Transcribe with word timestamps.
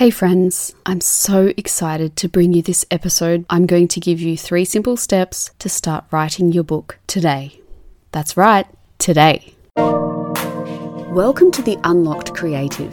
Hey 0.00 0.08
friends, 0.08 0.74
I'm 0.86 1.02
so 1.02 1.52
excited 1.58 2.16
to 2.16 2.26
bring 2.26 2.54
you 2.54 2.62
this 2.62 2.86
episode. 2.90 3.44
I'm 3.50 3.66
going 3.66 3.86
to 3.88 4.00
give 4.00 4.18
you 4.18 4.34
three 4.34 4.64
simple 4.64 4.96
steps 4.96 5.50
to 5.58 5.68
start 5.68 6.06
writing 6.10 6.52
your 6.52 6.64
book 6.64 6.98
today. 7.06 7.60
That's 8.10 8.34
right, 8.34 8.66
today. 8.96 9.52
Welcome 9.76 11.50
to 11.50 11.60
the 11.60 11.78
Unlocked 11.84 12.32
Creative. 12.32 12.90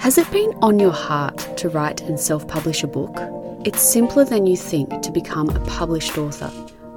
Has 0.00 0.16
it 0.16 0.30
been 0.30 0.54
on 0.62 0.78
your 0.78 0.90
heart 0.90 1.36
to 1.58 1.68
write 1.68 2.00
and 2.00 2.18
self 2.18 2.48
publish 2.48 2.82
a 2.82 2.86
book? 2.86 3.14
It's 3.66 3.82
simpler 3.82 4.24
than 4.24 4.46
you 4.46 4.56
think 4.56 5.02
to 5.02 5.12
become 5.12 5.50
a 5.50 5.60
published 5.66 6.16
author. 6.16 6.50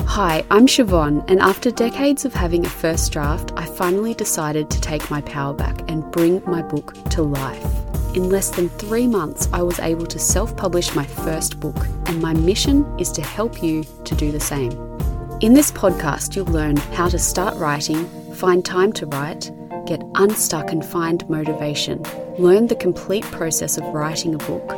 Hi, 0.06 0.46
I'm 0.50 0.66
Siobhan, 0.66 1.30
and 1.30 1.42
after 1.42 1.72
decades 1.72 2.24
of 2.24 2.34
having 2.34 2.66
a 2.66 2.70
first 2.70 3.12
draft, 3.12 3.52
I 3.58 3.66
finally 3.66 4.14
decided 4.14 4.70
to 4.70 4.80
take 4.80 5.12
my 5.12 5.20
power 5.20 5.54
back 5.54 5.92
and 5.92 6.10
bring 6.14 6.42
my 6.46 6.62
book 6.62 6.94
to 7.10 7.22
life. 7.22 7.85
In 8.16 8.30
less 8.30 8.50
than 8.50 8.70
three 8.70 9.08
months, 9.08 9.50
I 9.52 9.62
was 9.62 9.78
able 9.80 10.06
to 10.06 10.18
self 10.18 10.56
publish 10.56 10.96
my 10.96 11.06
first 11.06 11.60
book, 11.60 11.76
and 12.06 12.22
my 12.22 12.34
mission 12.34 12.86
is 12.98 13.12
to 13.12 13.22
help 13.22 13.62
you 13.62 13.84
to 14.06 14.16
do 14.16 14.32
the 14.32 14.40
same. 14.40 14.72
In 15.42 15.54
this 15.54 15.70
podcast, 15.70 16.34
you'll 16.34 16.46
learn 16.46 16.78
how 16.78 17.10
to 17.10 17.20
start 17.20 17.58
writing, 17.58 18.06
find 18.34 18.64
time 18.64 18.94
to 18.94 19.06
write, 19.08 19.52
get 19.86 20.02
unstuck 20.16 20.72
and 20.72 20.86
find 20.86 21.28
motivation, 21.30 22.02
learn 22.40 22.68
the 22.68 22.76
complete 22.76 23.26
process 23.26 23.78
of 23.78 23.84
writing 23.84 24.34
a 24.34 24.38
book, 24.38 24.72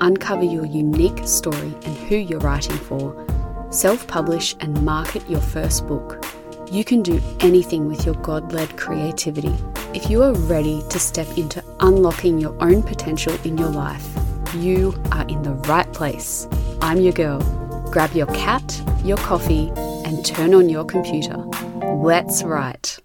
uncover 0.00 0.44
your 0.44 0.66
unique 0.66 1.26
story 1.26 1.72
and 1.86 1.96
who 1.96 2.16
you're 2.16 2.40
writing 2.40 2.76
for, 2.76 3.16
self 3.70 4.06
publish 4.06 4.54
and 4.60 4.84
market 4.84 5.26
your 5.30 5.40
first 5.40 5.86
book. 5.86 6.22
You 6.70 6.84
can 6.84 7.02
do 7.02 7.22
anything 7.40 7.88
with 7.88 8.04
your 8.04 8.16
God 8.16 8.52
led 8.52 8.76
creativity. 8.76 9.56
If 9.94 10.08
you 10.08 10.22
are 10.22 10.32
ready 10.32 10.82
to 10.88 10.98
step 10.98 11.26
into 11.36 11.62
unlocking 11.80 12.38
your 12.38 12.56
own 12.62 12.82
potential 12.82 13.36
in 13.44 13.58
your 13.58 13.68
life, 13.68 14.08
you 14.54 14.94
are 15.12 15.26
in 15.28 15.42
the 15.42 15.52
right 15.68 15.92
place. 15.92 16.48
I'm 16.80 17.02
your 17.02 17.12
girl. 17.12 17.40
Grab 17.92 18.12
your 18.12 18.26
cat, 18.28 18.82
your 19.04 19.18
coffee, 19.18 19.70
and 19.76 20.24
turn 20.24 20.54
on 20.54 20.70
your 20.70 20.86
computer. 20.86 21.36
Let's 21.36 22.42
write. 22.42 23.00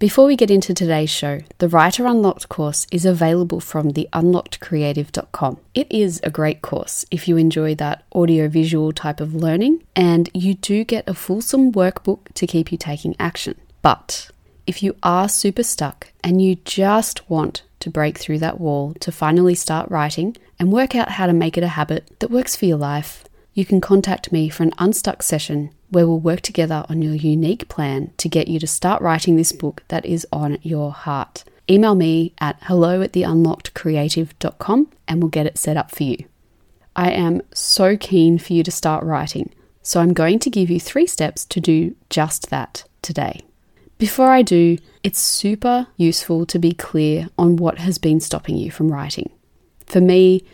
Before 0.00 0.26
we 0.26 0.34
get 0.34 0.50
into 0.50 0.74
today's 0.74 1.08
show, 1.08 1.42
the 1.58 1.68
Writer 1.68 2.04
Unlocked 2.04 2.48
course 2.48 2.84
is 2.90 3.06
available 3.06 3.60
from 3.60 3.90
the 3.90 4.08
unlockedcreative.com. 4.12 5.60
It 5.72 5.86
is 5.88 6.20
a 6.24 6.30
great 6.30 6.62
course 6.62 7.04
if 7.12 7.28
you 7.28 7.36
enjoy 7.36 7.76
that 7.76 8.04
audio-visual 8.12 8.92
type 8.92 9.20
of 9.20 9.36
learning, 9.36 9.84
and 9.94 10.28
you 10.34 10.54
do 10.54 10.82
get 10.82 11.08
a 11.08 11.14
fulsome 11.14 11.70
workbook 11.70 12.32
to 12.34 12.46
keep 12.46 12.72
you 12.72 12.76
taking 12.76 13.14
action. 13.20 13.54
But 13.82 14.30
if 14.66 14.82
you 14.82 14.96
are 15.04 15.28
super 15.28 15.62
stuck 15.62 16.08
and 16.24 16.42
you 16.42 16.56
just 16.56 17.30
want 17.30 17.62
to 17.78 17.88
break 17.88 18.18
through 18.18 18.40
that 18.40 18.58
wall 18.58 18.94
to 18.94 19.12
finally 19.12 19.54
start 19.54 19.90
writing 19.90 20.36
and 20.58 20.72
work 20.72 20.96
out 20.96 21.10
how 21.10 21.28
to 21.28 21.32
make 21.32 21.56
it 21.56 21.62
a 21.62 21.68
habit 21.68 22.10
that 22.18 22.32
works 22.32 22.56
for 22.56 22.66
your 22.66 22.78
life, 22.78 23.24
you 23.52 23.64
can 23.64 23.80
contact 23.80 24.32
me 24.32 24.48
for 24.48 24.64
an 24.64 24.72
unstuck 24.78 25.22
session 25.22 25.70
where 25.94 26.06
we'll 26.06 26.18
work 26.18 26.40
together 26.40 26.84
on 26.88 27.00
your 27.00 27.14
unique 27.14 27.68
plan 27.68 28.12
to 28.16 28.28
get 28.28 28.48
you 28.48 28.58
to 28.58 28.66
start 28.66 29.00
writing 29.00 29.36
this 29.36 29.52
book 29.52 29.84
that 29.88 30.04
is 30.04 30.26
on 30.32 30.58
your 30.60 30.92
heart. 30.92 31.44
Email 31.70 31.94
me 31.94 32.34
at 32.40 32.58
hello 32.62 33.00
at 33.00 33.12
theunlockedcreative.com 33.12 34.90
and 35.06 35.22
we'll 35.22 35.30
get 35.30 35.46
it 35.46 35.56
set 35.56 35.76
up 35.76 35.90
for 35.92 36.02
you. 36.02 36.16
I 36.96 37.12
am 37.12 37.42
so 37.54 37.96
keen 37.96 38.38
for 38.38 38.52
you 38.52 38.62
to 38.64 38.70
start 38.70 39.04
writing, 39.04 39.54
so 39.82 40.00
I'm 40.00 40.12
going 40.12 40.40
to 40.40 40.50
give 40.50 40.68
you 40.68 40.80
three 40.80 41.06
steps 41.06 41.44
to 41.46 41.60
do 41.60 41.94
just 42.10 42.50
that 42.50 42.84
today. 43.00 43.42
Before 43.96 44.30
I 44.30 44.42
do, 44.42 44.78
it's 45.04 45.20
super 45.20 45.86
useful 45.96 46.44
to 46.46 46.58
be 46.58 46.72
clear 46.72 47.28
on 47.38 47.56
what 47.56 47.78
has 47.78 47.98
been 47.98 48.20
stopping 48.20 48.56
you 48.56 48.70
from 48.70 48.90
writing. 48.90 49.30
For 49.86 50.00
me, 50.00 50.44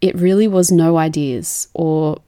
it 0.00 0.16
really 0.16 0.48
was 0.48 0.72
no 0.72 0.96
ideas 0.96 1.68
or 1.72 2.20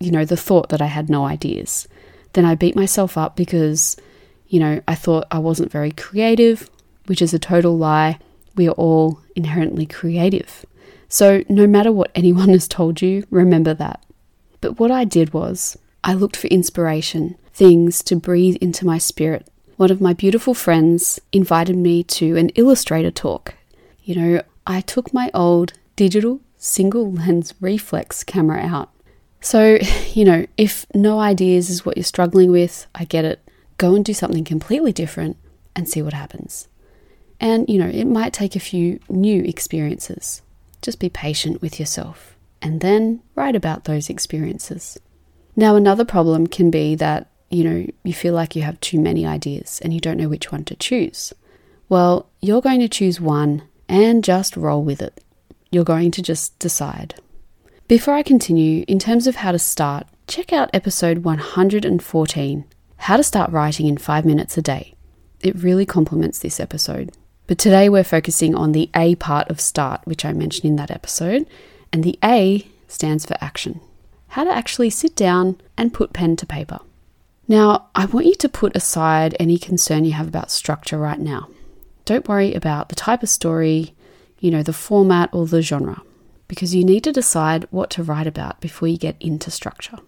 you 0.00 0.10
know, 0.10 0.24
the 0.24 0.36
thought 0.36 0.70
that 0.70 0.82
I 0.82 0.86
had 0.86 1.10
no 1.10 1.26
ideas. 1.26 1.86
Then 2.32 2.46
I 2.46 2.54
beat 2.54 2.74
myself 2.74 3.18
up 3.18 3.36
because, 3.36 3.96
you 4.48 4.58
know, 4.58 4.80
I 4.88 4.94
thought 4.94 5.26
I 5.30 5.38
wasn't 5.38 5.70
very 5.70 5.92
creative, 5.92 6.70
which 7.06 7.20
is 7.22 7.34
a 7.34 7.38
total 7.38 7.76
lie. 7.76 8.18
We 8.56 8.66
are 8.66 8.72
all 8.72 9.20
inherently 9.36 9.86
creative. 9.86 10.64
So, 11.08 11.44
no 11.48 11.66
matter 11.66 11.92
what 11.92 12.10
anyone 12.14 12.48
has 12.56 12.66
told 12.66 13.02
you, 13.02 13.26
remember 13.30 13.74
that. 13.74 14.04
But 14.60 14.78
what 14.78 14.90
I 14.90 15.04
did 15.04 15.32
was, 15.32 15.76
I 16.02 16.14
looked 16.14 16.36
for 16.36 16.46
inspiration, 16.48 17.36
things 17.52 18.02
to 18.04 18.16
breathe 18.16 18.56
into 18.60 18.86
my 18.86 18.98
spirit. 18.98 19.46
One 19.76 19.90
of 19.90 20.00
my 20.00 20.12
beautiful 20.12 20.54
friends 20.54 21.20
invited 21.32 21.76
me 21.76 22.04
to 22.04 22.36
an 22.36 22.50
illustrator 22.50 23.10
talk. 23.10 23.54
You 24.02 24.14
know, 24.14 24.42
I 24.66 24.80
took 24.80 25.12
my 25.12 25.30
old 25.34 25.74
digital 25.96 26.40
single 26.56 27.10
lens 27.12 27.54
reflex 27.60 28.22
camera 28.22 28.60
out 28.60 28.90
so, 29.40 29.78
you 30.12 30.24
know, 30.24 30.46
if 30.56 30.86
no 30.94 31.20
ideas 31.20 31.70
is 31.70 31.84
what 31.84 31.96
you're 31.96 32.04
struggling 32.04 32.50
with, 32.50 32.86
I 32.94 33.04
get 33.04 33.24
it. 33.24 33.40
Go 33.78 33.94
and 33.94 34.04
do 34.04 34.12
something 34.12 34.44
completely 34.44 34.92
different 34.92 35.36
and 35.74 35.88
see 35.88 36.02
what 36.02 36.12
happens. 36.12 36.68
And, 37.40 37.68
you 37.68 37.78
know, 37.78 37.88
it 37.88 38.04
might 38.04 38.34
take 38.34 38.54
a 38.54 38.60
few 38.60 39.00
new 39.08 39.42
experiences. 39.44 40.42
Just 40.82 41.00
be 41.00 41.08
patient 41.08 41.62
with 41.62 41.80
yourself 41.80 42.36
and 42.60 42.80
then 42.80 43.22
write 43.34 43.56
about 43.56 43.84
those 43.84 44.10
experiences. 44.10 44.98
Now, 45.56 45.76
another 45.76 46.04
problem 46.04 46.46
can 46.46 46.70
be 46.70 46.94
that, 46.96 47.30
you 47.48 47.64
know, 47.64 47.86
you 48.04 48.12
feel 48.12 48.34
like 48.34 48.54
you 48.54 48.62
have 48.62 48.78
too 48.80 49.00
many 49.00 49.26
ideas 49.26 49.80
and 49.82 49.94
you 49.94 50.00
don't 50.00 50.18
know 50.18 50.28
which 50.28 50.52
one 50.52 50.64
to 50.64 50.76
choose. 50.76 51.32
Well, 51.88 52.28
you're 52.40 52.60
going 52.60 52.80
to 52.80 52.88
choose 52.88 53.20
one 53.20 53.62
and 53.88 54.22
just 54.22 54.56
roll 54.56 54.84
with 54.84 55.00
it. 55.00 55.24
You're 55.72 55.84
going 55.84 56.10
to 56.12 56.22
just 56.22 56.58
decide 56.58 57.14
before 57.90 58.14
I 58.14 58.22
continue, 58.22 58.84
in 58.86 59.00
terms 59.00 59.26
of 59.26 59.34
how 59.34 59.50
to 59.50 59.58
start, 59.58 60.06
check 60.28 60.52
out 60.52 60.70
episode 60.72 61.24
114 61.24 62.64
How 62.98 63.16
to 63.16 63.24
Start 63.24 63.50
Writing 63.50 63.86
in 63.86 63.98
5 63.98 64.24
Minutes 64.24 64.56
a 64.56 64.62
Day. 64.62 64.94
It 65.40 65.56
really 65.56 65.84
complements 65.84 66.38
this 66.38 66.60
episode. 66.60 67.10
But 67.48 67.58
today 67.58 67.88
we're 67.88 68.04
focusing 68.04 68.54
on 68.54 68.70
the 68.70 68.90
A 68.94 69.16
part 69.16 69.50
of 69.50 69.60
start, 69.60 70.02
which 70.04 70.24
I 70.24 70.32
mentioned 70.32 70.66
in 70.66 70.76
that 70.76 70.92
episode, 70.92 71.48
and 71.92 72.04
the 72.04 72.16
A 72.22 72.64
stands 72.86 73.26
for 73.26 73.36
action. 73.40 73.80
How 74.28 74.44
to 74.44 74.52
actually 74.52 74.90
sit 74.90 75.16
down 75.16 75.60
and 75.76 75.92
put 75.92 76.12
pen 76.12 76.36
to 76.36 76.46
paper. 76.46 76.78
Now, 77.48 77.88
I 77.96 78.04
want 78.04 78.26
you 78.26 78.36
to 78.36 78.48
put 78.48 78.76
aside 78.76 79.34
any 79.40 79.58
concern 79.58 80.04
you 80.04 80.12
have 80.12 80.28
about 80.28 80.52
structure 80.52 80.96
right 80.96 81.18
now. 81.18 81.48
Don't 82.04 82.28
worry 82.28 82.54
about 82.54 82.88
the 82.88 82.94
type 82.94 83.24
of 83.24 83.28
story, 83.28 83.96
you 84.38 84.52
know, 84.52 84.62
the 84.62 84.72
format 84.72 85.30
or 85.32 85.44
the 85.44 85.60
genre 85.60 86.04
because 86.50 86.74
you 86.74 86.82
need 86.82 87.04
to 87.04 87.12
decide 87.12 87.64
what 87.70 87.90
to 87.90 88.02
write 88.02 88.26
about 88.26 88.60
before 88.60 88.88
you 88.88 88.98
get 88.98 89.14
into 89.20 89.52
structure. 89.52 89.98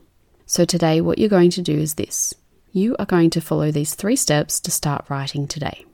So, 0.45 0.65
today, 0.65 1.01
what 1.01 1.17
you're 1.17 1.29
going 1.29 1.51
to 1.51 1.63
do 1.63 1.79
is 1.79 1.95
this 1.95 2.35
you 2.73 2.97
are 2.99 3.07
going 3.07 3.31
to 3.31 3.41
follow 3.41 3.71
these 3.71 3.95
three 3.95 4.17
steps 4.17 4.59
to 4.59 4.73
start 4.73 5.09
writing 5.09 5.47
today. 5.47 5.85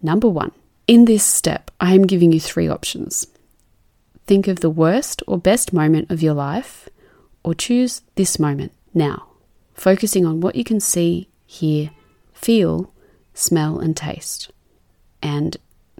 Number 0.00 0.30
one, 0.30 0.52
in 0.88 1.04
this 1.04 1.22
step, 1.22 1.70
I 1.78 1.92
am 1.94 2.06
giving 2.06 2.32
you 2.32 2.40
three 2.40 2.68
options. 2.68 3.26
Think 4.26 4.48
of 4.48 4.60
the 4.60 4.70
worst 4.70 5.22
or 5.26 5.36
best 5.36 5.74
moment 5.74 6.10
of 6.10 6.22
your 6.22 6.32
life, 6.32 6.88
or 7.44 7.54
choose 7.54 8.00
this 8.14 8.38
moment 8.38 8.72
now, 8.94 9.26
focusing 9.74 10.24
on 10.24 10.40
what 10.40 10.54
you 10.54 10.64
can 10.64 10.80
see, 10.80 11.28
hear, 11.44 11.90
feel, 12.32 12.94
smell, 13.34 13.78
and 13.78 13.94
taste. 13.94 14.50
And 15.20 15.58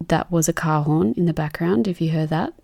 that 0.09 0.31
was 0.31 0.49
a 0.49 0.55
car 0.55 0.85
horn 0.85 1.13
in 1.15 1.27
the 1.27 1.35
background, 1.35 1.87
if 1.87 2.01
you 2.01 2.13
heard 2.13 2.31
that. 2.31 2.55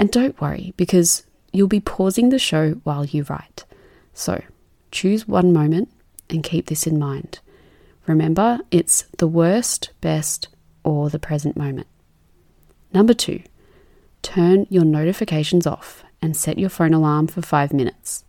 And 0.00 0.10
don't 0.10 0.40
worry, 0.40 0.72
because 0.78 1.24
you'll 1.52 1.68
be 1.68 1.78
pausing 1.78 2.30
the 2.30 2.38
show 2.38 2.80
while 2.84 3.04
you 3.04 3.22
write. 3.24 3.66
So 4.14 4.42
choose 4.90 5.28
one 5.28 5.52
moment 5.52 5.90
and 6.30 6.42
keep 6.42 6.66
this 6.66 6.86
in 6.86 6.98
mind. 6.98 7.40
Remember, 8.06 8.60
it's 8.70 9.02
the 9.18 9.28
worst, 9.28 9.90
best, 10.00 10.48
or 10.84 11.10
the 11.10 11.18
present 11.18 11.54
moment. 11.54 11.86
Number 12.94 13.12
two, 13.12 13.42
turn 14.22 14.66
your 14.70 14.86
notifications 14.86 15.66
off 15.66 16.02
and 16.22 16.34
set 16.34 16.58
your 16.58 16.70
phone 16.70 16.94
alarm 16.94 17.26
for 17.26 17.42
five 17.42 17.74
minutes. 17.74 18.24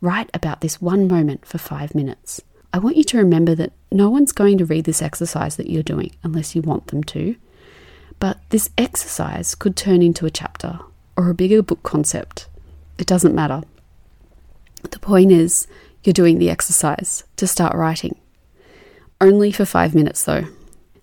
Write 0.00 0.30
about 0.32 0.60
this 0.60 0.80
one 0.80 1.08
moment 1.08 1.44
for 1.44 1.58
five 1.58 1.96
minutes. 1.96 2.40
I 2.72 2.78
want 2.78 2.96
you 2.96 3.02
to 3.02 3.18
remember 3.18 3.56
that 3.56 3.72
no 3.90 4.08
one's 4.08 4.30
going 4.30 4.56
to 4.58 4.64
read 4.64 4.84
this 4.84 5.02
exercise 5.02 5.56
that 5.56 5.68
you're 5.68 5.82
doing 5.82 6.12
unless 6.22 6.54
you 6.54 6.62
want 6.62 6.86
them 6.86 7.02
to. 7.04 7.34
But 8.20 8.38
this 8.50 8.70
exercise 8.78 9.56
could 9.56 9.76
turn 9.76 10.00
into 10.00 10.24
a 10.24 10.30
chapter 10.30 10.78
or 11.18 11.28
a 11.28 11.34
bigger 11.34 11.62
book 11.62 11.82
concept. 11.82 12.46
It 12.96 13.06
doesn't 13.06 13.34
matter. 13.34 13.62
The 14.88 15.00
point 15.00 15.32
is, 15.32 15.66
you're 16.04 16.12
doing 16.12 16.38
the 16.38 16.48
exercise 16.48 17.24
to 17.36 17.46
start 17.48 17.74
writing. 17.74 18.16
Only 19.20 19.50
for 19.50 19.64
five 19.64 19.96
minutes, 19.96 20.22
though. 20.22 20.44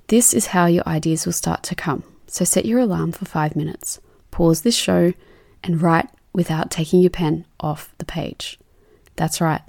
This 0.08 0.34
is 0.34 0.48
how 0.48 0.68
your 0.68 0.88
ideas 0.88 1.26
will 1.26 1.34
start 1.34 1.64
to 1.64 1.76
come. 1.76 2.04
So 2.28 2.46
set 2.46 2.66
your 2.66 2.80
alarm 2.80 3.12
for 3.12 3.26
five 3.26 3.58
minutes, 3.58 4.00
pause 4.32 4.62
this 4.62 4.76
show, 4.76 5.14
and 5.64 5.82
write 5.82 6.10
without 6.34 6.72
taking 6.72 7.02
your 7.02 7.10
pen 7.10 7.46
off 7.60 7.94
the 7.98 8.06
page. 8.06 8.58
That's 9.18 9.42
right, 9.42 9.62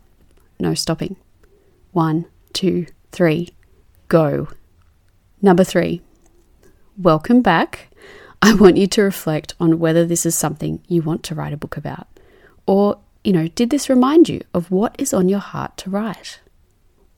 no 0.60 0.75
stopping. 0.75 1.16
One, 1.90 2.26
two, 2.52 2.87
three, 3.10 3.50
go. 4.08 4.48
Number 5.43 5.64
three, 5.64 6.02
welcome 6.96 7.43
back. 7.43 7.85
I 8.42 8.54
want 8.54 8.76
you 8.76 8.86
to 8.86 9.02
reflect 9.02 9.54
on 9.58 9.78
whether 9.78 10.04
this 10.04 10.26
is 10.26 10.34
something 10.34 10.80
you 10.88 11.02
want 11.02 11.22
to 11.24 11.34
write 11.34 11.52
a 11.52 11.56
book 11.56 11.76
about. 11.76 12.06
Or, 12.66 12.98
you 13.24 13.32
know, 13.32 13.48
did 13.48 13.70
this 13.70 13.88
remind 13.88 14.28
you 14.28 14.42
of 14.54 14.70
what 14.70 14.94
is 14.98 15.14
on 15.14 15.28
your 15.28 15.40
heart 15.40 15.76
to 15.78 15.90
write? 15.90 16.40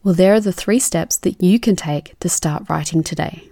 Well, 0.02 0.14
there 0.14 0.34
are 0.34 0.40
the 0.40 0.52
three 0.52 0.78
steps 0.78 1.16
that 1.18 1.42
you 1.42 1.58
can 1.58 1.76
take 1.76 2.18
to 2.20 2.28
start 2.28 2.68
writing 2.68 3.02
today. 3.02 3.50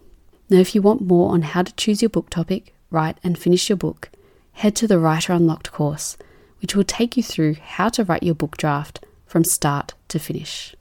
Now, 0.48 0.58
if 0.58 0.74
you 0.74 0.82
want 0.82 1.00
more 1.00 1.32
on 1.32 1.42
how 1.42 1.62
to 1.62 1.74
choose 1.74 2.00
your 2.00 2.08
book 2.08 2.30
topic, 2.30 2.72
write 2.90 3.18
and 3.24 3.38
finish 3.38 3.68
your 3.68 3.76
book, 3.76 4.10
head 4.52 4.76
to 4.76 4.86
the 4.86 4.98
Writer 4.98 5.32
Unlocked 5.32 5.72
course, 5.72 6.16
which 6.60 6.76
will 6.76 6.84
take 6.84 7.16
you 7.16 7.22
through 7.22 7.56
how 7.60 7.88
to 7.90 8.04
write 8.04 8.22
your 8.22 8.34
book 8.34 8.56
draft 8.56 9.04
from 9.26 9.44
start 9.44 9.94
to 10.08 10.18
finish. 10.18 10.74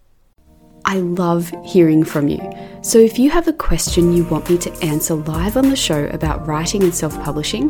I 0.87 0.99
love 0.99 1.51
hearing 1.65 2.03
from 2.03 2.27
you. 2.27 2.39
So 2.81 2.99
if 2.99 3.17
you 3.17 3.31
have 3.31 3.47
a 3.47 3.53
question 3.53 4.13
you 4.13 4.23
want 4.25 4.49
me 4.49 4.57
to 4.59 4.71
answer 4.83 5.15
live 5.15 5.57
on 5.57 5.69
the 5.69 5.75
show 5.75 6.05
about 6.13 6.47
writing 6.47 6.83
and 6.83 6.93
self-publishing, 6.93 7.67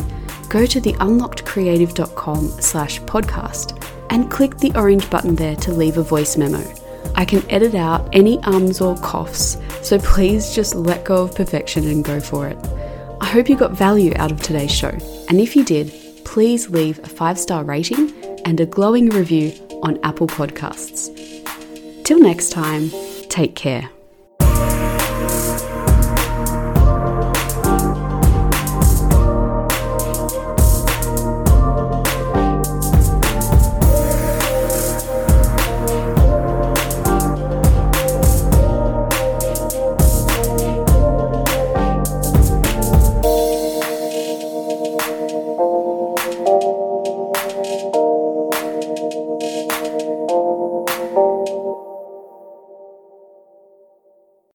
go 0.50 0.66
to 0.66 0.82
theunlockedcreative.com 0.82 2.48
slash 2.62 3.00
podcast 3.02 3.82
and 4.10 4.30
click 4.30 4.58
the 4.58 4.78
orange 4.78 5.10
button 5.10 5.36
there 5.36 5.56
to 5.56 5.72
leave 5.72 5.98
a 5.98 6.04
voice 6.04 6.36
memo. 6.36 6.62
I 7.16 7.24
can 7.24 7.50
edit 7.50 7.74
out 7.74 8.10
any 8.14 8.40
ums 8.40 8.82
or 8.82 8.98
coughs, 8.98 9.58
so 9.82 9.98
please 10.00 10.54
just 10.54 10.76
let 10.76 11.06
go 11.06 11.24
of 11.24 11.36
perfection 11.36 11.88
and 11.88 12.04
go 12.04 12.20
for 12.20 12.48
it. 12.48 12.58
I 13.22 13.28
hope 13.28 13.48
you 13.48 13.56
got 13.56 13.72
value 13.72 14.12
out 14.18 14.32
of 14.32 14.42
today's 14.42 14.74
show, 14.74 14.98
and 15.30 15.40
if 15.40 15.56
you 15.56 15.64
did, 15.64 15.94
please 16.26 16.70
leave 16.70 17.00
a 17.00 17.08
five 17.08 17.40
star 17.40 17.64
rating 17.64 18.12
and 18.44 18.60
a 18.60 18.66
glowing 18.66 19.10
review 19.10 19.54
on 19.84 20.00
Apple 20.04 20.28
Podcasts. 20.28 21.15
Till 22.06 22.20
next 22.20 22.52
time, 22.52 22.92
take 23.30 23.56
care. 23.56 23.90